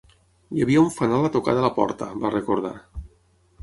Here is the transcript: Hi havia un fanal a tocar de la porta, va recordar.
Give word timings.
Hi 0.59 0.63
havia 0.65 0.81
un 0.85 0.89
fanal 0.95 1.29
a 1.29 1.33
tocar 1.37 1.57
de 1.59 1.69
la 1.69 1.73
porta, 1.79 2.11
va 2.25 2.37
recordar. 2.39 2.77